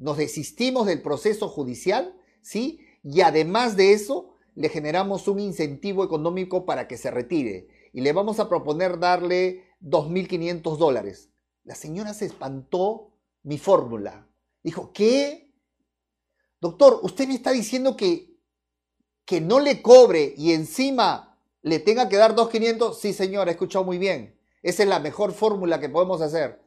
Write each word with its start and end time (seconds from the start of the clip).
nos 0.00 0.16
desistimos 0.16 0.86
del 0.86 1.02
proceso 1.02 1.48
judicial, 1.48 2.16
¿sí? 2.40 2.80
Y 3.04 3.20
además 3.20 3.76
de 3.76 3.92
eso, 3.92 4.34
le 4.54 4.70
generamos 4.70 5.28
un 5.28 5.38
incentivo 5.38 6.02
económico 6.02 6.64
para 6.64 6.88
que 6.88 6.96
se 6.96 7.10
retire. 7.10 7.68
Y 7.92 8.00
le 8.00 8.12
vamos 8.12 8.40
a 8.40 8.48
proponer 8.48 8.98
darle 8.98 9.64
2.500 9.82 10.76
dólares. 10.78 11.30
La 11.64 11.74
señora 11.74 12.14
se 12.14 12.24
espantó 12.24 13.12
mi 13.42 13.58
fórmula. 13.58 14.26
Dijo, 14.62 14.90
¿qué? 14.92 15.52
Doctor, 16.60 17.00
usted 17.02 17.28
me 17.28 17.34
está 17.34 17.52
diciendo 17.52 17.96
que, 17.96 18.38
que 19.26 19.40
no 19.40 19.60
le 19.60 19.82
cobre 19.82 20.34
y 20.36 20.52
encima 20.52 21.38
le 21.60 21.78
tenga 21.78 22.08
que 22.08 22.16
dar 22.16 22.34
2.500. 22.34 22.94
Sí, 22.94 23.12
señora, 23.12 23.50
he 23.50 23.52
escuchado 23.52 23.84
muy 23.84 23.98
bien. 23.98 24.38
Esa 24.62 24.82
es 24.82 24.88
la 24.88 24.98
mejor 24.98 25.32
fórmula 25.32 25.78
que 25.78 25.90
podemos 25.90 26.22
hacer. 26.22 26.62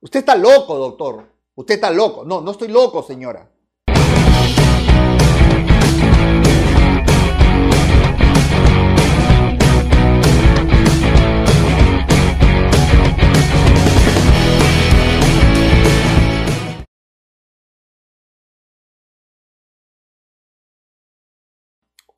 Usted 0.00 0.20
está 0.20 0.36
loco, 0.36 0.76
doctor. 0.76 1.35
Usted 1.58 1.76
está 1.76 1.90
loco. 1.90 2.22
No, 2.22 2.42
no 2.42 2.50
estoy 2.50 2.68
loco, 2.68 3.02
señora. 3.02 3.50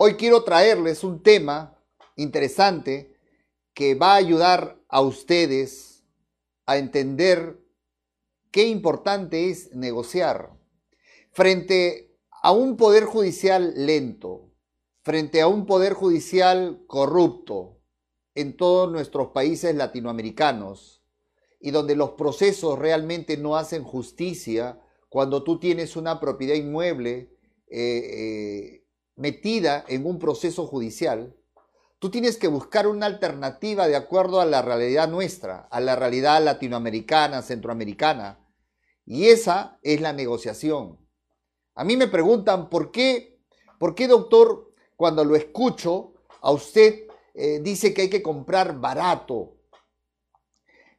Hoy 0.00 0.14
quiero 0.14 0.42
traerles 0.42 1.04
un 1.04 1.22
tema 1.22 1.78
interesante 2.16 3.16
que 3.72 3.94
va 3.94 4.14
a 4.14 4.16
ayudar 4.16 4.80
a 4.88 5.00
ustedes 5.00 6.02
a 6.66 6.76
entender 6.78 7.67
qué 8.50 8.68
importante 8.68 9.50
es 9.50 9.74
negociar 9.74 10.56
frente 11.32 12.16
a 12.42 12.52
un 12.52 12.76
poder 12.76 13.04
judicial 13.04 13.74
lento, 13.76 14.52
frente 15.02 15.40
a 15.40 15.48
un 15.48 15.66
poder 15.66 15.92
judicial 15.92 16.82
corrupto 16.86 17.80
en 18.34 18.56
todos 18.56 18.90
nuestros 18.90 19.28
países 19.28 19.74
latinoamericanos 19.74 21.02
y 21.60 21.70
donde 21.70 21.96
los 21.96 22.10
procesos 22.10 22.78
realmente 22.78 23.36
no 23.36 23.56
hacen 23.56 23.82
justicia 23.82 24.80
cuando 25.08 25.42
tú 25.42 25.58
tienes 25.58 25.96
una 25.96 26.20
propiedad 26.20 26.54
inmueble 26.54 27.32
eh, 27.68 27.70
eh, 27.70 28.84
metida 29.16 29.84
en 29.88 30.06
un 30.06 30.18
proceso 30.18 30.66
judicial, 30.66 31.36
tú 31.98 32.10
tienes 32.10 32.36
que 32.36 32.48
buscar 32.48 32.86
una 32.86 33.06
alternativa 33.06 33.88
de 33.88 33.96
acuerdo 33.96 34.40
a 34.40 34.46
la 34.46 34.62
realidad 34.62 35.08
nuestra, 35.08 35.68
a 35.70 35.80
la 35.80 35.96
realidad 35.96 36.42
latinoamericana, 36.42 37.42
centroamericana. 37.42 38.38
Y 39.04 39.26
esa 39.28 39.78
es 39.82 40.00
la 40.00 40.12
negociación. 40.12 40.98
A 41.74 41.84
mí 41.84 41.96
me 41.96 42.08
preguntan, 42.08 42.68
¿por 42.68 42.90
qué, 42.90 43.40
por 43.78 43.94
qué 43.94 44.06
doctor, 44.06 44.72
cuando 44.96 45.24
lo 45.24 45.36
escucho, 45.36 46.14
a 46.40 46.50
usted 46.50 47.06
eh, 47.34 47.60
dice 47.62 47.94
que 47.94 48.02
hay 48.02 48.10
que 48.10 48.22
comprar 48.22 48.78
barato? 48.78 49.56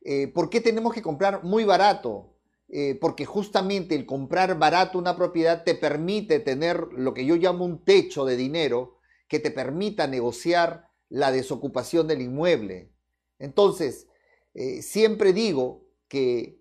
Eh, 0.02 0.28
¿Por 0.28 0.50
qué 0.50 0.62
tenemos 0.62 0.94
que 0.94 1.02
comprar 1.02 1.44
muy 1.44 1.66
barato? 1.66 2.34
Eh, 2.70 2.98
porque 3.00 3.26
justamente 3.26 3.96
el 3.96 4.06
comprar 4.06 4.58
barato 4.58 5.00
una 5.00 5.16
propiedad 5.16 5.64
te 5.64 5.76
permite 5.76 6.40
tener 6.40 6.88
lo 6.94 7.14
que 7.14 7.26
yo 7.26 7.36
llamo 7.36 7.66
un 7.66 7.84
techo 7.84 8.26
de 8.26 8.38
dinero 8.38 8.98
que 9.28 9.40
te 9.40 9.52
permita 9.52 10.08
negociar 10.08 10.89
la 11.10 11.32
desocupación 11.32 12.08
del 12.08 12.22
inmueble. 12.22 12.92
Entonces, 13.38 14.08
eh, 14.54 14.82
siempre 14.82 15.34
digo 15.34 15.86
que, 16.08 16.60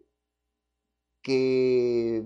que 1.23 2.25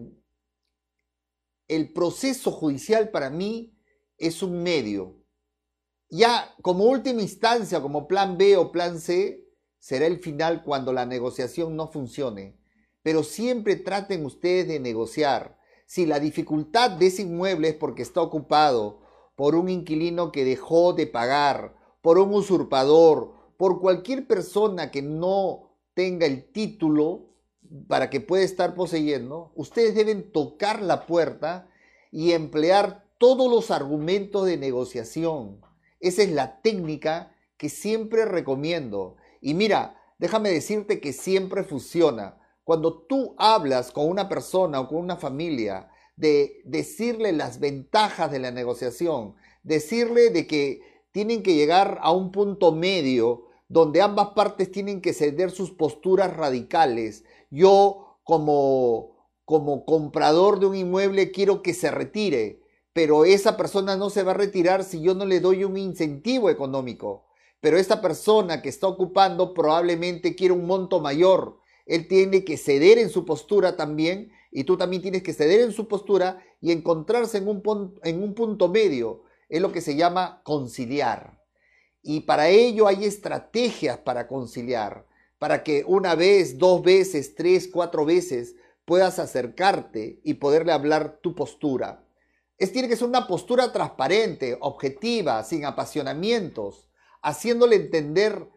el 1.68 1.92
proceso 1.92 2.50
judicial 2.50 3.10
para 3.10 3.30
mí 3.30 3.76
es 4.18 4.42
un 4.42 4.62
medio. 4.62 5.18
Ya 6.08 6.54
como 6.62 6.84
última 6.84 7.22
instancia, 7.22 7.80
como 7.80 8.06
plan 8.06 8.38
B 8.38 8.56
o 8.56 8.72
plan 8.72 9.00
C, 9.00 9.48
será 9.78 10.06
el 10.06 10.18
final 10.18 10.62
cuando 10.62 10.92
la 10.92 11.06
negociación 11.06 11.76
no 11.76 11.90
funcione 11.90 12.62
pero 13.02 13.22
siempre 13.22 13.76
traten 13.76 14.24
ustedes 14.24 14.68
de 14.68 14.80
negociar. 14.80 15.58
Si 15.86 16.06
la 16.06 16.20
dificultad 16.20 16.90
de 16.90 17.08
ese 17.08 17.22
inmueble 17.22 17.68
es 17.68 17.74
porque 17.74 18.02
está 18.02 18.22
ocupado 18.22 19.02
por 19.36 19.54
un 19.54 19.68
inquilino 19.68 20.32
que 20.32 20.44
dejó 20.44 20.92
de 20.92 21.06
pagar, 21.06 21.76
por 22.02 22.18
un 22.18 22.34
usurpador, 22.34 23.32
por 23.56 23.80
cualquier 23.80 24.26
persona 24.26 24.90
que 24.90 25.02
no 25.02 25.70
tenga 25.94 26.26
el 26.26 26.50
título 26.52 27.30
para 27.88 28.10
que 28.10 28.20
pueda 28.20 28.42
estar 28.42 28.74
poseyendo, 28.74 29.52
ustedes 29.54 29.94
deben 29.94 30.30
tocar 30.30 30.82
la 30.82 31.06
puerta 31.06 31.70
y 32.10 32.32
emplear 32.32 33.06
todos 33.18 33.50
los 33.50 33.70
argumentos 33.70 34.46
de 34.46 34.56
negociación. 34.56 35.60
Esa 36.00 36.22
es 36.22 36.32
la 36.32 36.60
técnica 36.60 37.34
que 37.56 37.68
siempre 37.68 38.24
recomiendo. 38.24 39.16
Y 39.40 39.54
mira, 39.54 39.96
déjame 40.18 40.50
decirte 40.50 41.00
que 41.00 41.12
siempre 41.12 41.62
funciona. 41.62 42.38
Cuando 42.64 43.06
tú 43.06 43.34
hablas 43.38 43.92
con 43.92 44.08
una 44.08 44.28
persona 44.28 44.80
o 44.80 44.88
con 44.88 44.98
una 44.98 45.16
familia 45.16 45.88
de 46.16 46.60
decirle 46.64 47.32
las 47.32 47.60
ventajas 47.60 48.30
de 48.30 48.40
la 48.40 48.50
negociación, 48.50 49.34
decirle 49.62 50.30
de 50.30 50.46
que 50.46 50.91
tienen 51.12 51.42
que 51.42 51.54
llegar 51.54 51.98
a 52.02 52.12
un 52.12 52.32
punto 52.32 52.72
medio 52.72 53.46
donde 53.68 54.02
ambas 54.02 54.28
partes 54.30 54.70
tienen 54.70 55.00
que 55.00 55.12
ceder 55.12 55.50
sus 55.50 55.70
posturas 55.70 56.36
radicales. 56.36 57.24
Yo 57.50 58.18
como, 58.24 59.28
como 59.44 59.84
comprador 59.84 60.60
de 60.60 60.66
un 60.66 60.74
inmueble 60.74 61.30
quiero 61.30 61.62
que 61.62 61.74
se 61.74 61.90
retire, 61.90 62.60
pero 62.92 63.24
esa 63.24 63.56
persona 63.56 63.96
no 63.96 64.10
se 64.10 64.22
va 64.22 64.32
a 64.32 64.34
retirar 64.34 64.84
si 64.84 65.00
yo 65.00 65.14
no 65.14 65.24
le 65.24 65.40
doy 65.40 65.64
un 65.64 65.76
incentivo 65.76 66.50
económico. 66.50 67.26
Pero 67.60 67.78
esta 67.78 68.02
persona 68.02 68.60
que 68.60 68.68
está 68.68 68.88
ocupando 68.88 69.54
probablemente 69.54 70.34
quiere 70.34 70.52
un 70.52 70.66
monto 70.66 71.00
mayor 71.00 71.62
él 71.86 72.08
tiene 72.08 72.44
que 72.44 72.56
ceder 72.56 72.98
en 72.98 73.10
su 73.10 73.24
postura 73.24 73.76
también 73.76 74.32
y 74.50 74.64
tú 74.64 74.76
también 74.76 75.02
tienes 75.02 75.22
que 75.22 75.32
ceder 75.32 75.60
en 75.60 75.72
su 75.72 75.88
postura 75.88 76.42
y 76.60 76.72
encontrarse 76.72 77.38
en 77.38 77.48
un, 77.48 77.98
en 78.04 78.22
un 78.22 78.34
punto 78.34 78.68
medio. 78.68 79.22
Es 79.52 79.60
lo 79.60 79.70
que 79.70 79.82
se 79.82 79.96
llama 79.96 80.40
conciliar. 80.44 81.38
Y 82.02 82.20
para 82.20 82.48
ello 82.48 82.86
hay 82.86 83.04
estrategias 83.04 83.98
para 83.98 84.26
conciliar, 84.26 85.06
para 85.38 85.62
que 85.62 85.84
una 85.86 86.14
vez, 86.14 86.56
dos 86.56 86.82
veces, 86.82 87.34
tres, 87.34 87.68
cuatro 87.70 88.06
veces 88.06 88.54
puedas 88.86 89.18
acercarte 89.18 90.20
y 90.24 90.34
poderle 90.34 90.72
hablar 90.72 91.18
tu 91.20 91.34
postura. 91.34 92.02
Es 92.56 92.72
tiene 92.72 92.88
que 92.88 92.96
ser 92.96 93.06
una 93.06 93.26
postura 93.26 93.70
transparente, 93.72 94.56
objetiva, 94.58 95.44
sin 95.44 95.66
apasionamientos, 95.66 96.88
haciéndole 97.20 97.76
entender 97.76 98.48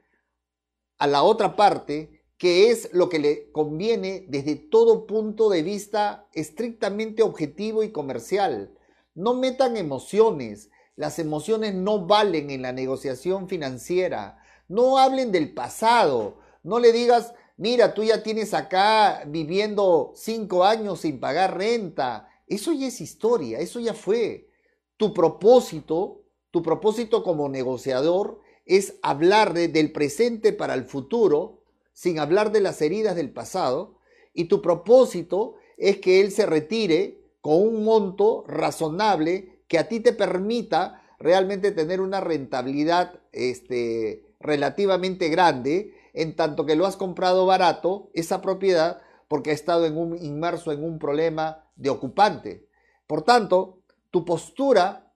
a 0.97 1.07
la 1.07 1.23
otra 1.23 1.57
parte 1.57 2.23
que 2.38 2.72
es 2.72 2.89
lo 2.94 3.09
que 3.09 3.19
le 3.19 3.51
conviene 3.51 4.28
desde 4.29 4.55
todo 4.55 5.05
punto 5.05 5.50
de 5.50 5.61
vista 5.61 6.29
estrictamente 6.31 7.22
objetivo 7.22 7.84
y 7.84 7.91
comercial. 7.91 8.73
No 9.13 9.34
metan 9.34 9.75
emociones, 9.75 10.69
las 10.95 11.19
emociones 11.19 11.73
no 11.73 12.06
valen 12.06 12.50
en 12.50 12.61
la 12.61 12.72
negociación 12.72 13.47
financiera. 13.47 14.39
No 14.67 14.97
hablen 14.97 15.31
del 15.31 15.53
pasado, 15.53 16.38
no 16.63 16.79
le 16.79 16.91
digas, 16.91 17.33
mira, 17.57 17.94
tú 17.94 18.03
ya 18.03 18.23
tienes 18.23 18.53
acá 18.53 19.23
viviendo 19.28 20.13
cinco 20.16 20.63
años 20.63 21.01
sin 21.01 21.19
pagar 21.19 21.57
renta. 21.57 22.29
Eso 22.47 22.72
ya 22.73 22.88
es 22.88 23.01
historia, 23.01 23.59
eso 23.59 23.79
ya 23.79 23.94
fue. 23.94 24.50
Tu 24.97 25.13
propósito, 25.13 26.23
tu 26.51 26.63
propósito 26.63 27.23
como 27.23 27.50
negociador 27.50 28.39
es 28.66 28.95
hablar 29.03 29.53
del 29.53 29.91
presente 29.91 30.53
para 30.53 30.73
el 30.73 30.85
futuro 30.85 31.61
sin 31.95 32.19
hablar 32.19 32.51
de 32.51 32.59
las 32.59 32.81
heridas 32.81 33.16
del 33.16 33.31
pasado, 33.31 34.00
y 34.34 34.45
tu 34.45 34.61
propósito 34.61 35.55
es 35.78 35.97
que 36.00 36.19
él 36.19 36.31
se 36.31 36.45
retire 36.45 37.22
con 37.39 37.61
un 37.61 37.85
monto 37.85 38.43
razonable 38.47 39.54
que 39.67 39.78
a 39.78 39.88
ti 39.88 40.00
te 40.00 40.14
permita 40.14 41.02
realmente 41.20 41.72
tener 41.72 42.02
una 42.02 42.22
rentabilidad 42.22 43.20
este, 43.32 44.26
relativamente 44.40 45.29
grande, 45.29 45.94
en 46.14 46.35
tanto 46.35 46.66
que 46.66 46.76
lo 46.76 46.85
has 46.85 46.96
comprado 46.96 47.46
barato, 47.46 48.09
esa 48.14 48.41
propiedad, 48.41 49.02
porque 49.28 49.52
ha 49.52 49.53
estado 49.53 49.85
en 49.85 49.97
un, 49.97 50.17
inmerso 50.17 50.72
en 50.72 50.84
un 50.84 51.00
problema 51.00 51.70
de 51.76 51.90
ocupante. 51.90 52.67
Por 53.08 53.23
tanto, 53.23 53.82
tu 54.12 54.23
postura, 54.23 55.14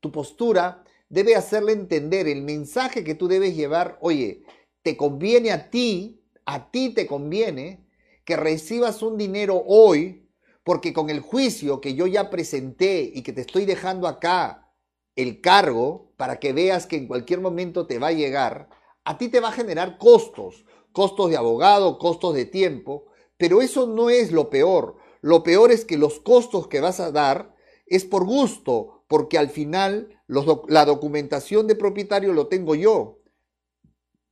tu 0.00 0.10
postura 0.10 0.84
debe 1.08 1.36
hacerle 1.36 1.72
entender 1.72 2.26
el 2.28 2.42
mensaje 2.42 3.04
que 3.04 3.14
tú 3.14 3.28
debes 3.28 3.56
llevar, 3.56 3.98
oye, 4.00 4.42
te 4.82 4.96
conviene 4.96 5.52
a 5.52 5.70
ti, 5.70 6.22
a 6.44 6.70
ti 6.70 6.90
te 6.90 7.06
conviene 7.06 7.86
que 8.24 8.36
recibas 8.36 9.02
un 9.02 9.16
dinero 9.16 9.62
hoy, 9.66 10.27
porque 10.68 10.92
con 10.92 11.08
el 11.08 11.20
juicio 11.20 11.80
que 11.80 11.94
yo 11.94 12.06
ya 12.06 12.28
presenté 12.28 13.10
y 13.14 13.22
que 13.22 13.32
te 13.32 13.40
estoy 13.40 13.64
dejando 13.64 14.06
acá 14.06 14.70
el 15.16 15.40
cargo 15.40 16.12
para 16.18 16.38
que 16.38 16.52
veas 16.52 16.84
que 16.84 16.96
en 16.96 17.08
cualquier 17.08 17.40
momento 17.40 17.86
te 17.86 17.98
va 17.98 18.08
a 18.08 18.12
llegar, 18.12 18.68
a 19.02 19.16
ti 19.16 19.30
te 19.30 19.40
va 19.40 19.48
a 19.48 19.52
generar 19.52 19.96
costos, 19.96 20.66
costos 20.92 21.30
de 21.30 21.38
abogado, 21.38 21.98
costos 21.98 22.34
de 22.34 22.44
tiempo, 22.44 23.06
pero 23.38 23.62
eso 23.62 23.86
no 23.86 24.10
es 24.10 24.30
lo 24.30 24.50
peor. 24.50 24.98
lo 25.22 25.42
peor 25.42 25.72
es 25.72 25.86
que 25.86 25.96
los 25.96 26.20
costos 26.20 26.68
que 26.68 26.82
vas 26.82 27.00
a 27.00 27.12
dar 27.12 27.56
es 27.86 28.04
por 28.04 28.26
gusto, 28.26 29.06
porque 29.08 29.38
al 29.38 29.48
final 29.48 30.20
la 30.26 30.84
documentación 30.84 31.66
de 31.66 31.76
propietario 31.76 32.34
lo 32.34 32.48
tengo 32.48 32.74
yo, 32.74 33.22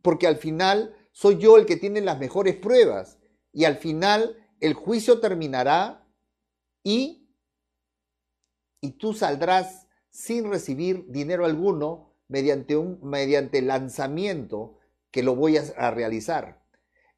porque 0.03 0.27
al 0.27 0.37
final 0.37 0.95
soy 1.13 1.39
yo 1.39 1.57
el 1.57 1.65
que 1.65 1.77
tiene 1.77 2.03
las 2.03 2.19
mejores 2.19 2.57
pruebas 2.57 3.17
y 3.55 3.65
al 3.65 3.79
final 3.79 4.37
el 4.61 4.75
juicio 4.75 5.19
terminará 5.19 6.03
y, 6.87 7.29
y 8.81 8.93
tú 8.93 9.13
saldrás 9.13 9.89
sin 10.09 10.49
recibir 10.49 11.05
dinero 11.09 11.45
alguno 11.45 12.15
mediante 12.29 12.77
un 12.77 13.01
mediante 13.03 13.61
lanzamiento 13.61 14.79
que 15.11 15.25
lo 15.25 15.35
voy 15.35 15.57
a 15.57 15.91
realizar. 15.91 16.63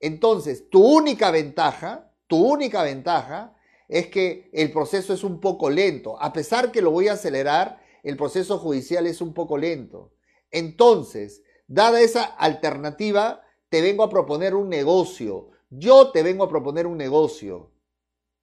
Entonces, 0.01 0.71
tu 0.71 0.83
única 0.83 1.31
ventaja, 1.31 2.15
tu 2.29 2.39
única 2.39 2.83
ventaja 2.83 3.59
es 3.89 4.07
que 4.07 4.49
el 4.55 4.73
proceso 4.73 5.13
es 5.13 5.23
un 5.23 5.39
poco 5.39 5.69
lento. 5.69 6.19
A 6.19 6.33
pesar 6.33 6.73
que 6.73 6.81
lo 6.81 6.91
voy 6.91 7.09
a 7.09 7.13
acelerar, 7.13 7.79
el 8.03 8.17
proceso 8.17 8.57
judicial 8.59 9.07
es 9.07 9.21
un 9.21 9.35
poco 9.35 9.59
lento. 9.59 10.15
Entonces, 10.51 11.43
dada 11.67 12.01
esa 12.01 12.25
alternativa, 12.25 13.43
te 13.69 13.83
vengo 13.83 14.03
a 14.03 14.09
proponer 14.09 14.55
un 14.55 14.71
negocio. 14.71 15.51
Yo 15.69 16.11
te 16.11 16.23
vengo 16.23 16.45
a 16.45 16.49
proponer 16.49 16.87
un 16.87 16.97
negocio. 16.97 17.73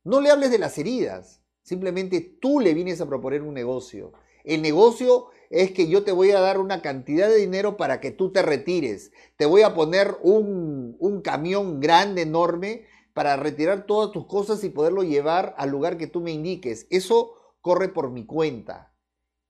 No 0.05 0.21
le 0.21 0.29
hables 0.29 0.51
de 0.51 0.59
las 0.59 0.77
heridas, 0.77 1.41
simplemente 1.63 2.21
tú 2.21 2.59
le 2.59 2.75
vienes 2.75 3.01
a 3.01 3.07
proponer 3.07 3.41
un 3.41 3.55
negocio. 3.55 4.13
El 4.43 4.61
negocio 4.61 5.29
es 5.49 5.71
que 5.71 5.87
yo 5.87 6.03
te 6.03 6.11
voy 6.11 6.29
a 6.29 6.39
dar 6.39 6.59
una 6.59 6.83
cantidad 6.83 7.27
de 7.27 7.37
dinero 7.37 7.75
para 7.75 7.99
que 7.99 8.11
tú 8.11 8.31
te 8.31 8.43
retires. 8.43 9.11
Te 9.35 9.47
voy 9.47 9.63
a 9.63 9.73
poner 9.73 10.15
un, 10.21 10.95
un 10.99 11.21
camión 11.21 11.79
grande, 11.79 12.21
enorme, 12.21 12.85
para 13.15 13.35
retirar 13.35 13.87
todas 13.87 14.11
tus 14.11 14.27
cosas 14.27 14.63
y 14.63 14.69
poderlo 14.69 15.01
llevar 15.01 15.55
al 15.57 15.71
lugar 15.71 15.97
que 15.97 16.05
tú 16.05 16.21
me 16.21 16.31
indiques. 16.31 16.85
Eso 16.91 17.33
corre 17.61 17.89
por 17.89 18.11
mi 18.11 18.27
cuenta. 18.27 18.93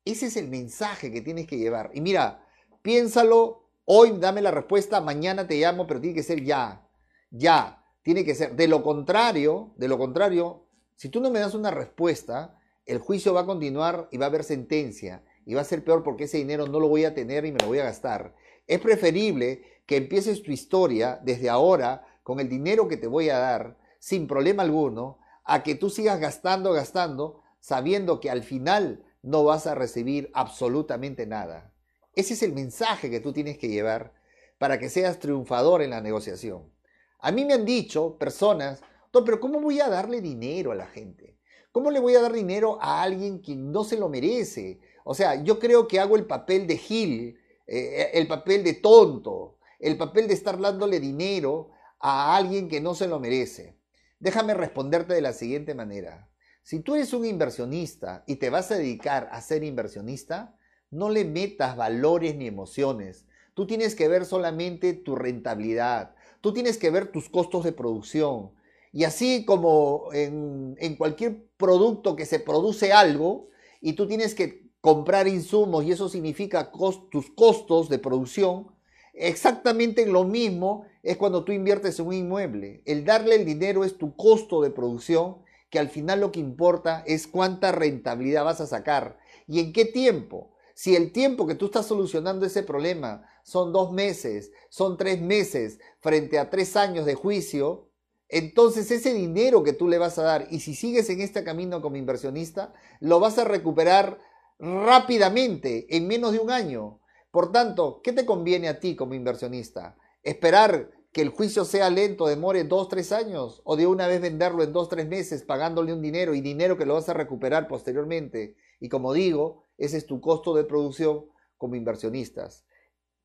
Ese 0.05 0.27
es 0.27 0.37
el 0.37 0.47
mensaje 0.47 1.11
que 1.11 1.19
tienes 1.19 1.47
que 1.47 1.57
llevar. 1.57 1.91
Y 1.93 1.99
mira, 1.99 2.47
piénsalo, 2.81 3.71
hoy 3.83 4.13
dame 4.19 4.41
la 4.41 4.51
respuesta, 4.51 5.01
mañana 5.01 5.47
te 5.47 5.59
llamo, 5.59 5.85
pero 5.85 5.99
tiene 5.99 6.15
que 6.15 6.23
ser 6.23 6.45
ya. 6.45 6.87
Ya, 7.29 7.84
tiene 8.05 8.23
que 8.23 8.35
ser. 8.35 8.55
De 8.55 8.67
lo 8.67 8.83
contrario, 8.83 9.73
de 9.77 9.87
lo 9.87 9.97
contrario, 9.97 10.67
si 10.95 11.09
tú 11.09 11.19
no 11.19 11.31
me 11.31 11.39
das 11.39 11.55
una 11.55 11.71
respuesta, 11.71 12.55
el 12.85 12.99
juicio 12.99 13.33
va 13.33 13.41
a 13.41 13.45
continuar 13.47 14.07
y 14.11 14.17
va 14.17 14.27
a 14.27 14.29
haber 14.29 14.43
sentencia. 14.43 15.23
Y 15.43 15.55
va 15.55 15.61
a 15.61 15.65
ser 15.65 15.83
peor 15.83 16.03
porque 16.03 16.25
ese 16.25 16.37
dinero 16.37 16.67
no 16.67 16.79
lo 16.79 16.87
voy 16.87 17.03
a 17.03 17.15
tener 17.15 17.45
y 17.45 17.51
me 17.51 17.57
lo 17.57 17.65
voy 17.65 17.79
a 17.79 17.85
gastar. 17.85 18.35
Es 18.67 18.79
preferible 18.79 19.63
que 19.87 19.97
empieces 19.97 20.43
tu 20.43 20.51
historia 20.51 21.19
desde 21.23 21.49
ahora 21.49 22.05
con 22.21 22.39
el 22.39 22.47
dinero 22.47 22.87
que 22.87 22.97
te 22.97 23.07
voy 23.07 23.29
a 23.29 23.39
dar, 23.39 23.75
sin 23.97 24.27
problema 24.27 24.61
alguno, 24.61 25.17
a 25.43 25.63
que 25.63 25.73
tú 25.73 25.89
sigas 25.89 26.19
gastando, 26.19 26.73
gastando, 26.73 27.41
sabiendo 27.59 28.19
que 28.19 28.29
al 28.29 28.43
final 28.43 29.03
no 29.23 29.43
vas 29.43 29.65
a 29.65 29.73
recibir 29.73 30.29
absolutamente 30.35 31.25
nada. 31.25 31.73
Ese 32.13 32.35
es 32.35 32.43
el 32.43 32.53
mensaje 32.53 33.09
que 33.09 33.19
tú 33.19 33.33
tienes 33.33 33.57
que 33.57 33.67
llevar 33.67 34.13
para 34.59 34.77
que 34.77 34.89
seas 34.89 35.17
triunfador 35.17 35.81
en 35.81 35.89
la 35.89 36.01
negociación. 36.01 36.74
A 37.19 37.31
mí 37.31 37.45
me 37.45 37.53
han 37.53 37.65
dicho 37.65 38.17
personas, 38.17 38.81
pero 39.23 39.39
¿cómo 39.39 39.61
voy 39.61 39.79
a 39.79 39.89
darle 39.89 40.19
dinero 40.21 40.71
a 40.71 40.75
la 40.75 40.87
gente? 40.87 41.37
¿Cómo 41.71 41.91
le 41.91 41.99
voy 41.99 42.15
a 42.15 42.21
dar 42.21 42.33
dinero 42.33 42.77
a 42.81 43.01
alguien 43.01 43.41
que 43.41 43.55
no 43.55 43.83
se 43.83 43.97
lo 43.97 44.09
merece? 44.09 44.79
O 45.03 45.13
sea, 45.13 45.43
yo 45.43 45.59
creo 45.59 45.87
que 45.87 45.99
hago 45.99 46.15
el 46.15 46.25
papel 46.25 46.67
de 46.67 46.77
Gil, 46.77 47.37
eh, 47.67 48.11
el 48.13 48.27
papel 48.27 48.63
de 48.63 48.73
tonto, 48.73 49.57
el 49.79 49.97
papel 49.97 50.27
de 50.27 50.33
estar 50.33 50.59
dándole 50.59 50.99
dinero 50.99 51.71
a 51.99 52.35
alguien 52.35 52.67
que 52.67 52.81
no 52.81 52.95
se 52.95 53.07
lo 53.07 53.19
merece? 53.19 53.77
Déjame 54.19 54.53
responderte 54.53 55.13
de 55.13 55.21
la 55.21 55.33
siguiente 55.33 55.75
manera. 55.75 56.29
Si 56.63 56.79
tú 56.79 56.95
eres 56.95 57.13
un 57.13 57.25
inversionista 57.25 58.23
y 58.25 58.37
te 58.37 58.49
vas 58.49 58.71
a 58.71 58.77
dedicar 58.77 59.29
a 59.31 59.41
ser 59.41 59.63
inversionista, 59.63 60.57
no 60.89 61.09
le 61.09 61.25
metas 61.25 61.75
valores 61.75 62.35
ni 62.35 62.47
emociones. 62.47 63.25
Tú 63.53 63.67
tienes 63.67 63.95
que 63.95 64.07
ver 64.07 64.25
solamente 64.25 64.93
tu 64.93 65.15
rentabilidad. 65.15 66.15
Tú 66.45 66.53
tienes 66.53 66.77
que 66.77 66.91
ver 66.91 67.11
tus 67.11 67.27
costos 67.27 67.63
de 67.63 67.71
producción. 67.71 68.51
Y 68.93 69.05
así 69.05 69.45
como 69.45 70.09
en, 70.13 70.95
cualquier 70.95 71.47
producto 71.57 72.15
que 72.15 72.27
se 72.27 72.39
produce 72.39 72.93
algo 72.93 73.47
y 73.81 73.93
tú 73.93 74.05
tienes 74.05 74.35
que 74.35 74.69
comprar 74.79 75.27
insumos 75.27 75.85
y 75.85 75.91
eso 75.91 76.07
significa 76.07 76.71
tus 77.09 77.31
costos 77.31 77.89
de 77.89 77.97
producción, 77.97 78.67
Exactamente 79.15 80.05
lo 80.05 80.23
mismo 80.23 80.85
es 81.01 81.17
cuando 81.17 81.43
tú 81.43 81.51
inviertes 81.51 81.97
en 81.99 82.05
un 82.05 82.13
inmueble. 82.13 82.83
El 82.85 83.05
darle 83.05 83.35
el 83.35 83.45
dinero 83.45 83.83
es 83.83 83.97
tu 83.97 84.15
costo 84.15 84.61
de 84.61 84.69
producción, 84.69 85.37
que 85.71 85.79
al 85.79 85.89
final 85.89 86.19
lo 86.19 86.31
que 86.31 86.41
importa 86.41 87.03
es 87.07 87.25
cuánta 87.25 87.71
rentabilidad 87.71 88.43
vas 88.43 88.61
a 88.61 88.67
sacar 88.67 89.17
y 89.47 89.61
en 89.61 89.73
qué 89.73 89.85
tiempo. 89.85 90.51
Si 90.75 90.95
el 90.95 91.11
tiempo 91.11 91.47
que 91.47 91.55
tú 91.55 91.65
estás 91.65 91.87
solucionando 91.87 92.45
ese 92.45 92.61
problema 92.61 93.25
son 93.45 93.71
dos 93.71 93.91
meses, 93.91 94.51
son 94.69 94.97
tres 94.97 95.21
meses 95.21 95.79
frente 95.99 96.39
a 96.39 96.49
tres 96.49 96.75
años 96.75 97.05
de 97.05 97.13
juicio, 97.13 97.89
entonces 98.27 98.89
ese 98.89 99.13
dinero 99.13 99.61
que 99.61 99.71
tú 99.71 99.87
le 99.87 99.99
vas 99.99 100.17
a 100.17 100.23
dar 100.23 100.47
y 100.49 100.61
si 100.61 100.73
sigues 100.73 101.11
en 101.11 101.21
este 101.21 101.43
camino 101.43 101.79
como 101.79 101.95
inversionista, 101.95 102.73
lo 102.99 103.19
vas 103.19 103.37
a 103.37 103.43
recuperar 103.43 104.17
rápidamente, 104.57 105.85
en 105.95 106.07
menos 106.07 106.31
de 106.31 106.39
un 106.39 106.49
año. 106.49 106.99
Por 107.29 107.51
tanto, 107.51 108.01
¿qué 108.03 108.13
te 108.13 108.25
conviene 108.25 108.67
a 108.67 108.79
ti 108.79 108.95
como 108.95 109.13
inversionista? 109.13 109.95
¿Esperar 110.23 110.89
que 111.11 111.21
el 111.21 111.29
juicio 111.29 111.65
sea 111.65 111.91
lento, 111.91 112.25
demore 112.25 112.63
dos, 112.63 112.89
tres 112.89 113.11
años? 113.11 113.61
¿O 113.63 113.75
de 113.75 113.85
una 113.85 114.07
vez 114.07 114.21
venderlo 114.21 114.63
en 114.63 114.73
dos, 114.73 114.89
tres 114.89 115.07
meses 115.07 115.43
pagándole 115.43 115.93
un 115.93 116.01
dinero 116.01 116.33
y 116.33 116.41
dinero 116.41 116.77
que 116.77 116.87
lo 116.87 116.95
vas 116.95 117.09
a 117.09 117.13
recuperar 117.13 117.67
posteriormente? 117.67 118.55
Y 118.79 118.89
como 118.89 119.13
digo, 119.13 119.65
ese 119.77 119.97
es 119.97 120.07
tu 120.07 120.19
costo 120.19 120.55
de 120.55 120.63
producción 120.63 121.25
como 121.59 121.75
inversionistas. 121.75 122.64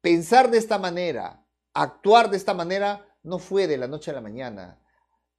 Pensar 0.01 0.51
de 0.51 0.59
esta 0.59 0.79
manera, 0.79 1.47
actuar 1.75 2.31
de 2.31 2.37
esta 2.37 2.55
manera, 2.55 3.07
no 3.23 3.39
fue 3.39 3.67
de 3.67 3.77
la 3.77 3.87
noche 3.87 4.11
a 4.11 4.15
la 4.15 4.21
mañana. 4.21 4.83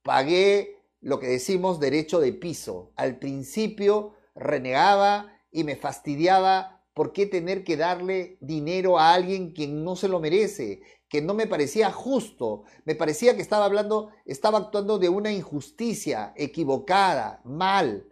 Pagué 0.03 0.77
lo 0.99 1.19
que 1.19 1.27
decimos 1.27 1.79
derecho 1.79 2.19
de 2.19 2.33
piso. 2.33 2.93
Al 2.95 3.17
principio 3.17 4.15
renegaba 4.35 5.33
y 5.51 5.63
me 5.63 5.75
fastidiaba 5.75 6.81
¿Por 6.93 7.13
qué 7.13 7.25
tener 7.25 7.63
que 7.63 7.77
darle 7.77 8.37
dinero 8.41 8.99
a 8.99 9.13
alguien 9.13 9.53
quien 9.53 9.83
no 9.83 9.95
se 9.95 10.09
lo 10.09 10.19
merece? 10.19 10.81
Que 11.07 11.21
no 11.21 11.33
me 11.33 11.47
parecía 11.47 11.89
justo. 11.91 12.63
Me 12.83 12.95
parecía 12.95 13.35
que 13.35 13.41
estaba 13.41 13.65
hablando, 13.65 14.09
estaba 14.25 14.57
actuando 14.57 14.99
de 14.99 15.07
una 15.07 15.31
injusticia 15.31 16.33
equivocada, 16.35 17.41
mal. 17.45 18.07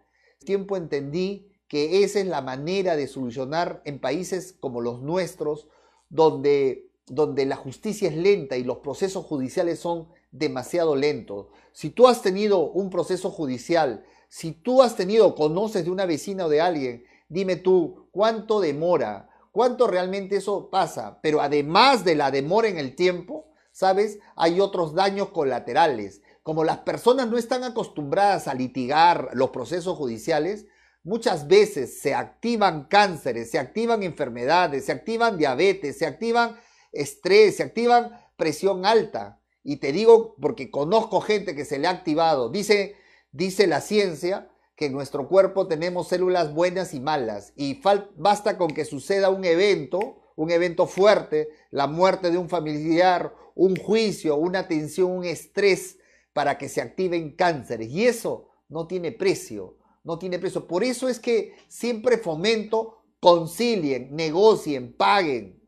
Tiempo 0.46 0.78
entendí 0.78 1.52
que 1.68 2.04
esa 2.04 2.20
es 2.20 2.28
la 2.28 2.42
manera 2.42 2.96
de 2.96 3.08
solucionar 3.08 3.82
en 3.84 4.00
países 4.00 4.54
como 4.54 4.80
los 4.80 5.02
nuestros, 5.02 5.68
donde, 6.10 6.90
donde 7.08 7.46
la 7.46 7.56
justicia 7.56 8.10
es 8.10 8.16
lenta 8.16 8.58
y 8.58 8.64
los 8.64 8.80
procesos 8.80 9.26
judiciales 9.26 9.80
son 9.80 10.10
demasiado 10.32 10.96
lentos. 10.96 11.48
Si 11.72 11.90
tú 11.90 12.08
has 12.08 12.22
tenido 12.22 12.70
un 12.72 12.90
proceso 12.90 13.32
judicial, 13.32 14.04
si 14.28 14.52
tú 14.52 14.84
has 14.84 14.96
tenido, 14.96 15.34
conoces 15.36 15.86
de 15.86 15.92
una 15.92 16.06
vecina 16.06 16.46
o 16.46 16.50
de 16.50 16.62
alguien 16.62 17.06
Dime 17.30 17.58
tú, 17.58 18.08
¿cuánto 18.12 18.60
demora? 18.60 19.30
¿Cuánto 19.52 19.86
realmente 19.86 20.38
eso 20.38 20.72
pasa? 20.72 21.20
Pero 21.22 21.42
además 21.42 22.04
de 22.04 22.16
la 22.16 22.32
demora 22.32 22.68
en 22.68 22.80
el 22.80 22.96
tiempo, 22.96 23.52
¿sabes? 23.72 24.18
Hay 24.36 24.60
otros 24.60 24.96
daños 24.96 25.30
colaterales. 25.30 26.24
Como 26.42 26.64
las 26.64 26.80
personas 26.80 27.30
no 27.30 27.38
están 27.38 27.64
acostumbradas 27.64 28.48
a 28.48 28.56
litigar 28.56 29.30
los 29.34 29.52
procesos 29.52 29.96
judiciales, 29.96 30.66
muchas 31.10 31.48
veces 31.48 32.00
se 32.00 32.14
activan 32.14 32.84
cánceres, 32.84 33.50
se 33.50 33.58
activan 33.58 34.04
enfermedades, 34.04 34.86
se 34.86 34.92
activan 34.92 35.40
diabetes, 35.40 35.98
se 35.98 36.06
activan 36.06 36.56
estrés, 36.92 37.58
se 37.58 37.64
activan 37.64 38.12
presión 38.38 38.86
alta. 38.86 39.42
Y 39.64 39.78
te 39.78 39.92
digo 39.92 40.36
porque 40.40 40.70
conozco 40.70 41.20
gente 41.20 41.56
que 41.56 41.66
se 41.66 41.80
le 41.80 41.88
ha 41.88 41.92
activado. 41.92 42.50
Dice, 42.50 42.96
dice 43.32 43.66
la 43.66 43.82
ciencia 43.82 44.52
que 44.76 44.86
en 44.86 44.94
nuestro 44.94 45.28
cuerpo 45.28 45.68
tenemos 45.68 46.10
células 46.10 46.54
buenas 46.54 46.94
y 46.94 47.00
malas 47.00 47.54
y 47.56 47.82
basta 48.16 48.60
con 48.60 48.70
que 48.70 48.86
suceda 48.86 49.32
un 49.32 49.46
evento, 49.46 50.22
un 50.36 50.52
evento 50.52 50.86
fuerte, 50.86 51.50
la 51.72 51.88
muerte 51.88 52.30
de 52.30 52.38
un 52.38 52.50
familiar, 52.50 53.34
un 53.56 53.76
juicio, 53.76 54.36
una 54.36 54.68
tensión, 54.68 55.10
un 55.12 55.26
estrés 55.26 55.98
para 56.34 56.60
que 56.60 56.70
se 56.70 56.82
activen 56.82 57.36
cánceres 57.36 57.90
y 57.90 58.06
eso 58.06 58.52
no 58.70 58.86
tiene 58.86 59.12
precio, 59.12 59.79
no 60.04 60.18
tiene 60.18 60.40
precio. 60.40 60.68
Por 60.68 60.84
eso 60.84 61.08
es 61.08 61.20
que 61.20 61.56
siempre 61.68 62.18
fomento 62.18 63.04
concilien, 63.20 64.16
negocien, 64.16 64.94
paguen. 64.94 65.60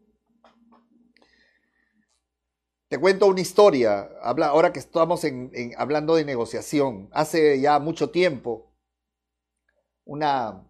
Te 2.88 2.98
cuento 3.00 3.28
una 3.28 3.40
historia, 3.40 4.10
ahora 4.22 4.74
que 4.74 4.80
estamos 4.80 5.26
hablando 5.78 6.16
de 6.16 6.26
negociación. 6.26 7.10
Hace 7.14 7.62
ya 7.62 7.80
mucho 7.80 8.10
tiempo, 8.10 8.74
una, 10.04 10.68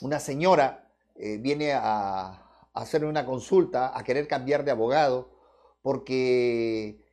una 0.00 0.18
señora 0.18 0.92
eh, 1.14 1.38
viene 1.38 1.74
a, 1.74 1.82
a 1.82 2.80
hacerme 2.80 3.08
una 3.08 3.24
consulta, 3.24 3.96
a 3.96 4.02
querer 4.02 4.26
cambiar 4.26 4.64
de 4.64 4.72
abogado, 4.72 5.30
porque 5.80 7.04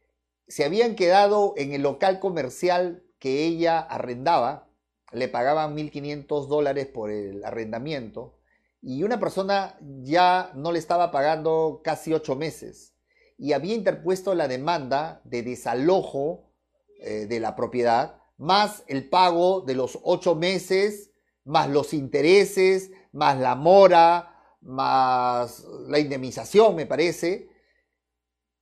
se 0.48 0.65
habían 0.65 0.96
quedado 0.96 1.53
en 1.58 1.74
el 1.74 1.84
local 1.84 2.20
comercial 2.20 3.03
que 3.20 3.46
ella 3.46 3.79
arrendaba, 3.79 4.68
le 5.12 5.28
pagaban 5.28 5.75
1.500 5.75 6.48
dólares 6.48 6.88
por 6.88 7.12
el 7.12 7.44
arrendamiento 7.44 8.38
y 8.82 9.04
una 9.04 9.20
persona 9.20 9.78
ya 10.01 10.51
no 10.56 10.72
le 10.72 10.80
estaba 10.80 11.12
pagando 11.12 11.82
casi 11.84 12.13
ocho 12.13 12.36
meses 12.36 12.94
y 13.39 13.54
había 13.54 13.74
interpuesto 13.74 14.36
la 14.36 14.48
demanda 14.48 15.22
de 15.24 15.44
desalojo 15.44 16.51
eh, 17.00 17.25
de 17.28 17.39
la 17.39 17.56
propiedad, 17.56 18.22
más 18.38 18.84
el 18.88 19.08
pago 19.10 19.62
de 19.62 19.75
los 19.75 19.98
ocho 20.04 20.36
meses, 20.36 21.12
más 21.46 21.70
los 21.70 21.94
intereses, 21.94 22.92
más 23.13 23.39
la 23.39 23.56
mora, 23.56 24.36
más 24.62 25.66
la 25.88 26.00
indemnización, 26.00 26.75
me 26.75 26.86
parece. 26.86 27.49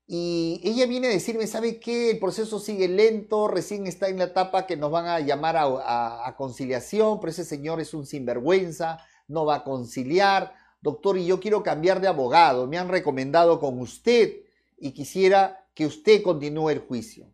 Y 0.10 0.62
ella 0.64 0.86
viene 0.86 1.08
a 1.08 1.12
decirme, 1.12 1.48
¿sabe 1.48 1.82
qué? 1.82 2.12
El 2.12 2.20
proceso 2.20 2.60
sigue 2.60 2.88
lento, 2.88 3.50
recién 3.50 3.88
está 3.88 4.08
en 4.08 4.18
la 4.18 4.26
etapa 4.26 4.66
que 4.66 4.78
nos 4.78 4.90
van 4.90 5.06
a 5.06 5.20
llamar 5.20 5.58
a, 5.58 6.34
conciliación, 6.38 7.20
pero 7.20 7.32
ese 7.32 7.44
señor 7.44 7.82
es 7.82 7.94
un 7.94 8.06
sinvergüenza, 8.06 9.00
no 9.28 9.46
va 9.46 9.56
a 9.56 9.64
conciliar. 9.66 10.56
Doctor, 10.82 11.18
y 11.18 11.26
yo 11.26 11.42
quiero 11.42 11.62
cambiar 11.62 12.00
de 12.00 12.08
abogado, 12.08 12.68
me 12.68 12.78
han 12.78 12.88
recomendado 12.88 13.60
con 13.60 13.80
usted 13.80 14.44
y 14.78 14.92
quisiera 14.92 15.68
que 15.74 15.86
usted 15.86 16.24
continúe 16.24 16.70
el 16.70 16.80
juicio. 16.80 17.30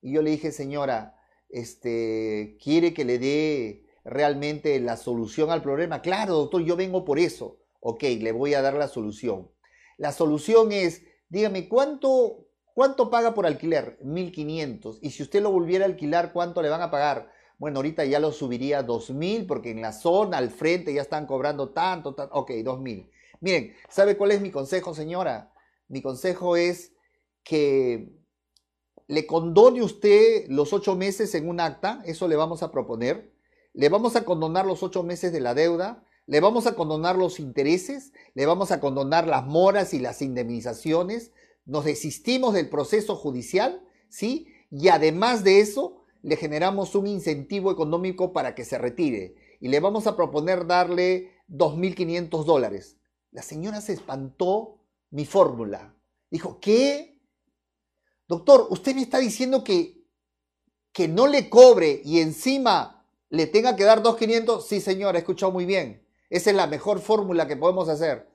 Y 0.00 0.12
yo 0.12 0.22
le 0.22 0.30
dije, 0.30 0.50
señora, 0.50 1.18
este, 1.50 2.56
¿quiere 2.62 2.94
que 2.94 3.04
le 3.04 3.18
dé 3.18 3.84
realmente 4.02 4.80
la 4.80 4.96
solución 4.96 5.50
al 5.50 5.62
problema? 5.62 6.00
Claro, 6.00 6.34
doctor, 6.34 6.62
yo 6.62 6.74
vengo 6.74 7.04
por 7.04 7.18
eso. 7.18 7.58
Ok, 7.80 8.02
le 8.02 8.32
voy 8.32 8.54
a 8.54 8.62
dar 8.62 8.74
la 8.74 8.88
solución. 8.88 9.50
La 9.98 10.10
solución 10.12 10.72
es, 10.72 11.02
dígame, 11.34 11.68
¿cuánto, 11.68 12.46
cuánto 12.74 13.10
paga 13.10 13.34
por 13.34 13.44
alquiler? 13.44 13.98
1.500. 14.02 15.00
Y 15.02 15.10
si 15.10 15.24
usted 15.24 15.42
lo 15.42 15.50
volviera 15.50 15.84
a 15.84 15.88
alquilar, 15.88 16.32
¿cuánto 16.32 16.62
le 16.62 16.68
van 16.68 16.80
a 16.80 16.92
pagar? 16.92 17.28
Bueno, 17.58 17.78
ahorita 17.78 18.04
ya 18.04 18.20
lo 18.20 18.30
subiría 18.30 18.78
a 18.78 18.86
2.000 18.86 19.46
porque 19.46 19.72
en 19.72 19.82
la 19.82 19.92
zona, 19.92 20.38
al 20.38 20.50
frente, 20.50 20.94
ya 20.94 21.02
están 21.02 21.26
cobrando 21.26 21.70
tanto, 21.70 22.14
tanto. 22.14 22.34
Ok, 22.34 22.50
2.000. 22.50 23.10
Miren, 23.40 23.74
¿sabe 23.88 24.16
cuál 24.16 24.30
es 24.30 24.40
mi 24.40 24.52
consejo, 24.52 24.94
señora? 24.94 25.52
Mi 25.88 26.00
consejo 26.00 26.56
es 26.56 26.92
que 27.42 28.12
le 29.08 29.26
condone 29.26 29.82
usted 29.82 30.46
los 30.48 30.72
ocho 30.72 30.94
meses 30.94 31.34
en 31.34 31.48
un 31.48 31.58
acta, 31.60 32.00
eso 32.06 32.28
le 32.28 32.36
vamos 32.36 32.62
a 32.62 32.70
proponer. 32.70 33.34
Le 33.72 33.88
vamos 33.88 34.14
a 34.14 34.24
condonar 34.24 34.66
los 34.66 34.84
ocho 34.84 35.02
meses 35.02 35.32
de 35.32 35.40
la 35.40 35.52
deuda 35.52 36.03
le 36.26 36.40
vamos 36.40 36.66
a 36.66 36.74
condonar 36.74 37.16
los 37.16 37.38
intereses, 37.38 38.12
le 38.34 38.46
vamos 38.46 38.70
a 38.70 38.80
condonar 38.80 39.26
las 39.26 39.44
moras 39.44 39.92
y 39.94 39.98
las 39.98 40.22
indemnizaciones, 40.22 41.32
nos 41.66 41.84
desistimos 41.84 42.54
del 42.54 42.68
proceso 42.68 43.16
judicial, 43.16 43.82
¿sí? 44.08 44.48
Y 44.70 44.88
además 44.88 45.44
de 45.44 45.60
eso, 45.60 46.02
le 46.22 46.36
generamos 46.36 46.94
un 46.94 47.06
incentivo 47.06 47.70
económico 47.70 48.32
para 48.32 48.54
que 48.54 48.64
se 48.64 48.78
retire 48.78 49.34
y 49.60 49.68
le 49.68 49.80
vamos 49.80 50.06
a 50.06 50.16
proponer 50.16 50.66
darle 50.66 51.32
2.500 51.48 52.44
dólares. 52.44 52.96
La 53.30 53.42
señora 53.42 53.80
se 53.80 53.92
espantó 53.92 54.78
mi 55.10 55.26
fórmula. 55.26 55.94
Dijo, 56.30 56.58
¿qué? 56.60 57.20
Doctor, 58.26 58.66
usted 58.70 58.94
me 58.94 59.02
está 59.02 59.18
diciendo 59.18 59.62
que, 59.62 60.02
que 60.92 61.08
no 61.08 61.26
le 61.26 61.50
cobre 61.50 62.00
y 62.04 62.20
encima 62.20 63.06
le 63.28 63.46
tenga 63.46 63.76
que 63.76 63.84
dar 63.84 64.02
2.500. 64.02 64.62
Sí, 64.62 64.80
señora, 64.80 65.18
he 65.18 65.20
escuchado 65.20 65.52
muy 65.52 65.66
bien. 65.66 66.03
Esa 66.34 66.50
es 66.50 66.56
la 66.56 66.66
mejor 66.66 66.98
fórmula 66.98 67.46
que 67.46 67.56
podemos 67.56 67.88
hacer. 67.88 68.28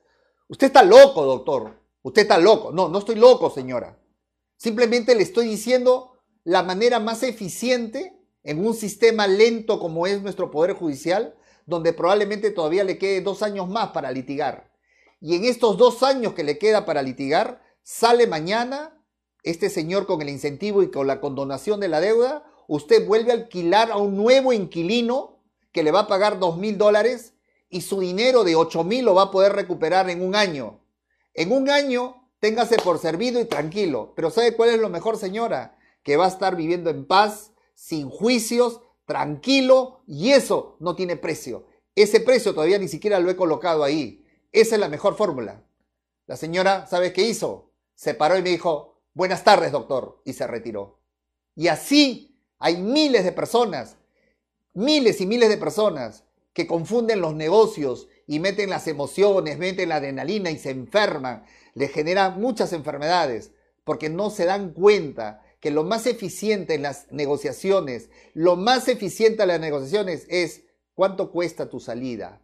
Usted 0.48 0.68
está 0.68 0.82
loco, 0.82 1.22
doctor. 1.26 1.78
Usted 2.00 2.22
está 2.22 2.38
loco. 2.38 2.72
No, 2.72 2.88
no 2.88 2.98
estoy 2.98 3.16
loco, 3.16 3.50
señora. 3.50 4.00
Simplemente 4.56 5.14
le 5.14 5.22
estoy 5.22 5.46
diciendo 5.46 6.16
la 6.42 6.62
manera 6.62 6.98
más 6.98 7.22
eficiente 7.22 8.18
en 8.42 8.64
un 8.64 8.72
sistema 8.72 9.26
lento 9.26 9.78
como 9.78 10.06
es 10.06 10.22
nuestro 10.22 10.50
Poder 10.50 10.72
Judicial, 10.72 11.34
donde 11.66 11.92
probablemente 11.92 12.50
todavía 12.50 12.84
le 12.84 12.96
quede 12.96 13.20
dos 13.20 13.42
años 13.42 13.68
más 13.68 13.90
para 13.90 14.10
litigar. 14.12 14.72
Y 15.20 15.36
en 15.36 15.44
estos 15.44 15.76
dos 15.76 16.02
años 16.02 16.32
que 16.32 16.42
le 16.42 16.56
queda 16.56 16.86
para 16.86 17.02
litigar, 17.02 17.62
sale 17.82 18.26
mañana 18.26 18.98
este 19.42 19.68
señor 19.68 20.06
con 20.06 20.22
el 20.22 20.30
incentivo 20.30 20.82
y 20.82 20.90
con 20.90 21.06
la 21.06 21.20
condonación 21.20 21.80
de 21.80 21.88
la 21.88 22.00
deuda, 22.00 22.50
usted 22.66 23.06
vuelve 23.06 23.32
a 23.32 23.34
alquilar 23.34 23.90
a 23.90 23.98
un 23.98 24.16
nuevo 24.16 24.54
inquilino 24.54 25.42
que 25.70 25.82
le 25.82 25.90
va 25.90 26.00
a 26.00 26.08
pagar 26.08 26.38
dos 26.38 26.56
mil 26.56 26.78
dólares 26.78 27.34
y 27.70 27.82
su 27.82 28.00
dinero 28.00 28.42
de 28.42 28.56
8 28.56 28.84
mil 28.84 29.04
lo 29.04 29.14
va 29.14 29.22
a 29.22 29.30
poder 29.30 29.52
recuperar 29.52 30.10
en 30.10 30.22
un 30.22 30.34
año. 30.34 30.80
En 31.32 31.52
un 31.52 31.70
año, 31.70 32.28
téngase 32.40 32.76
por 32.76 32.98
servido 32.98 33.40
y 33.40 33.44
tranquilo. 33.44 34.12
Pero 34.16 34.30
¿sabe 34.30 34.56
cuál 34.56 34.70
es 34.70 34.80
lo 34.80 34.88
mejor, 34.88 35.16
señora? 35.16 35.78
Que 36.02 36.16
va 36.16 36.24
a 36.24 36.28
estar 36.28 36.56
viviendo 36.56 36.90
en 36.90 37.06
paz, 37.06 37.52
sin 37.74 38.10
juicios, 38.10 38.80
tranquilo, 39.06 40.02
y 40.06 40.32
eso 40.32 40.76
no 40.80 40.96
tiene 40.96 41.16
precio. 41.16 41.66
Ese 41.94 42.20
precio 42.20 42.52
todavía 42.52 42.78
ni 42.78 42.88
siquiera 42.88 43.20
lo 43.20 43.30
he 43.30 43.36
colocado 43.36 43.84
ahí. 43.84 44.26
Esa 44.50 44.74
es 44.74 44.80
la 44.80 44.88
mejor 44.88 45.16
fórmula. 45.16 45.64
La 46.26 46.36
señora, 46.36 46.86
¿sabe 46.86 47.12
qué 47.12 47.22
hizo? 47.22 47.70
Se 47.94 48.14
paró 48.14 48.36
y 48.36 48.42
me 48.42 48.50
dijo, 48.50 49.00
buenas 49.14 49.44
tardes, 49.44 49.70
doctor, 49.70 50.20
y 50.24 50.32
se 50.32 50.46
retiró. 50.46 50.98
Y 51.54 51.68
así 51.68 52.36
hay 52.58 52.78
miles 52.78 53.24
de 53.24 53.32
personas, 53.32 53.96
miles 54.74 55.20
y 55.20 55.26
miles 55.26 55.48
de 55.48 55.56
personas 55.56 56.24
que 56.60 56.66
confunden 56.66 57.22
los 57.22 57.34
negocios 57.34 58.06
y 58.26 58.38
meten 58.38 58.68
las 58.68 58.86
emociones, 58.86 59.56
meten 59.56 59.88
la 59.88 59.96
adrenalina 59.96 60.50
y 60.50 60.58
se 60.58 60.68
enferman, 60.68 61.46
les 61.72 61.90
genera 61.90 62.28
muchas 62.28 62.74
enfermedades, 62.74 63.52
porque 63.82 64.10
no 64.10 64.28
se 64.28 64.44
dan 64.44 64.74
cuenta 64.74 65.42
que 65.58 65.70
lo 65.70 65.84
más 65.84 66.06
eficiente 66.06 66.74
en 66.74 66.82
las 66.82 67.10
negociaciones, 67.10 68.10
lo 68.34 68.56
más 68.56 68.88
eficiente 68.88 69.44
en 69.44 69.48
las 69.48 69.60
negociaciones 69.60 70.26
es 70.28 70.64
cuánto 70.92 71.32
cuesta 71.32 71.70
tu 71.70 71.80
salida. 71.80 72.42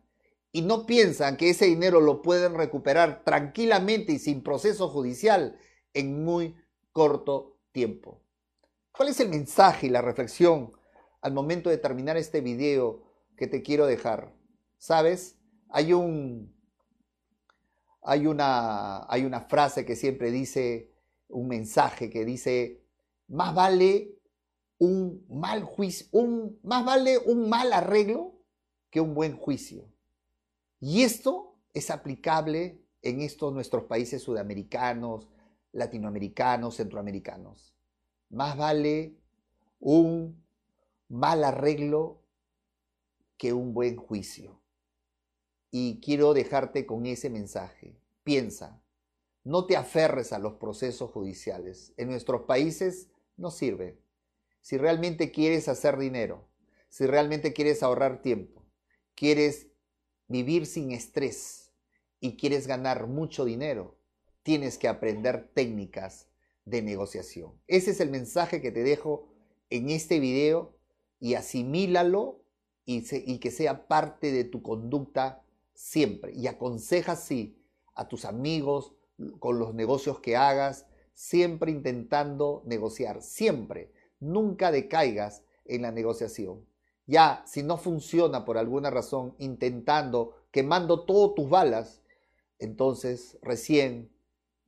Y 0.51 0.63
no 0.63 0.87
piensan 0.87 1.37
que 1.37 1.51
ese 1.51 1.67
dinero 1.67 2.01
lo 2.01 2.23
pueden 2.23 2.55
recuperar 2.55 3.23
tranquilamente 3.23 4.15
y 4.15 4.19
sin 4.19 4.43
proceso 4.43 4.89
judicial 4.89 5.59
en 5.93 6.25
muy 6.25 6.57
corto 6.93 7.59
tiempo. 7.73 8.23
¿Cuál 8.93 9.11
es 9.11 9.21
el 9.21 9.29
mensaje 9.29 9.89
y 9.89 9.91
la 9.91 10.01
reflexión 10.01 10.73
al 11.21 11.35
momento 11.35 11.69
de 11.69 11.77
terminar 11.77 12.17
este 12.17 12.41
video 12.41 13.06
que 13.37 13.47
te 13.47 13.63
quiero 13.63 13.87
dejar. 13.87 14.33
¿Sabes? 14.79 15.39
Hay 15.69 15.93
un 15.93 16.55
hay 18.03 18.27
una 18.27 19.11
hay 19.13 19.25
una 19.25 19.41
frase 19.41 19.85
que 19.85 19.97
siempre 19.97 20.31
dice 20.31 20.93
un 21.29 21.49
mensaje 21.49 22.09
que 22.09 22.25
dice 22.25 22.83
más 23.29 23.55
vale 23.55 24.17
un 24.79 25.25
mal 25.29 25.65
juicio, 25.65 26.07
un 26.13 26.59
más 26.63 26.85
vale 26.85 27.19
un 27.19 27.49
mal 27.49 27.73
arreglo 27.73 28.35
que 28.91 29.01
un 29.01 29.15
buen 29.15 29.37
juicio. 29.37 29.89
Y 30.81 31.03
esto 31.03 31.57
es 31.75 31.91
aplicable 31.91 32.83
en 33.03 33.21
estos 33.21 33.53
nuestros 33.53 33.85
países 33.85 34.23
sudamericanos, 34.23 35.29
latinoamericanos, 35.73 36.77
centroamericanos. 36.77 37.75
Más 38.29 38.57
vale 38.57 39.17
un 39.79 40.45
mal 41.09 41.45
arreglo 41.45 42.23
que 43.37 43.53
un 43.53 43.75
buen 43.75 43.97
juicio. 43.97 44.61
Y 45.71 46.01
quiero 46.01 46.35
dejarte 46.35 46.87
con 46.87 47.07
ese 47.07 47.31
mensaje. 47.31 47.99
Piensa, 48.25 48.83
no 49.45 49.67
te 49.67 49.77
aferres 49.77 50.33
a 50.33 50.39
los 50.39 50.55
procesos 50.55 51.11
judiciales. 51.11 51.93
En 51.97 52.09
nuestros 52.09 52.43
países 52.43 53.09
no 53.37 53.51
sirve. 53.51 53.99
Si 54.61 54.77
realmente 54.79 55.31
quieres 55.31 55.69
hacer 55.69 55.99
dinero, 55.99 56.49
si 56.89 57.07
realmente 57.07 57.53
quieres 57.53 57.83
ahorrar 57.83 58.23
tiempo, 58.23 58.65
quieres 59.15 59.69
vivir 60.29 60.67
sin 60.67 60.93
estrés 60.93 61.73
y 62.21 62.37
quieres 62.37 62.67
ganar 62.67 63.07
mucho 63.07 63.45
dinero, 63.45 63.97
tienes 64.43 64.79
que 64.79 64.89
aprender 64.89 65.51
técnicas 65.55 66.29
de 66.65 66.83
negociación. 66.83 67.53
Ese 67.67 67.93
es 67.93 68.01
el 68.01 68.11
mensaje 68.11 68.61
que 68.61 68.73
te 68.73 68.83
dejo 68.83 69.29
en 69.71 69.91
este 69.91 70.21
video 70.21 70.77
y 71.21 71.35
asimílalo 71.35 72.43
y, 72.87 73.39
que 73.39 73.51
sea 73.51 73.89
parte 73.89 74.31
de 74.31 74.45
tu 74.45 74.63
conducta 74.63 75.43
siempre. 75.75 76.33
Y 76.33 76.47
aconseja 76.47 77.13
así 77.13 77.61
a 77.95 78.09
tus 78.09 78.25
amigos 78.25 78.95
con 79.41 79.59
los 79.59 79.75
negocios 79.75 80.21
que 80.21 80.37
hagas, 80.37 80.87
siempre 81.13 81.73
intentando 81.73 82.63
negociar, 82.65 83.23
siempre. 83.23 83.93
Nunca 84.21 84.71
decaigas 84.71 85.43
en 85.65 85.83
la 85.83 85.91
negociación. 85.91 86.65
Ya, 87.07 87.43
si 87.47 87.63
no 87.63 87.77
funciona 87.77 88.45
por 88.45 88.57
alguna 88.57 88.91
razón, 88.91 89.35
intentando, 89.39 90.35
quemando 90.51 91.05
todas 91.05 91.35
tus 91.35 91.49
balas, 91.49 92.03
entonces 92.59 93.39
recién 93.43 94.13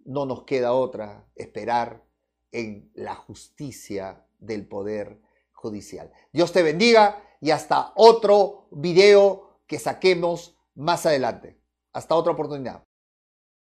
no 0.05 0.27
nos 0.27 0.45
queda 0.45 0.73
otra 0.73 1.27
esperar 1.37 2.05
en 2.51 2.91
la 2.95 3.15
justicia 3.15 4.25
del 4.39 4.67
poder 4.67 5.21
judicial. 5.53 6.13
Dios 6.33 6.53
te 6.53 6.63
bendiga 6.63 7.23
y 7.41 7.51
hasta 7.51 7.93
otro 7.95 8.69
video 8.71 9.61
que 9.67 9.79
saquemos 9.79 10.57
más 10.75 11.07
adelante. 11.07 11.61
Hasta 11.93 12.15
otra 12.15 12.33
oportunidad. 12.33 12.88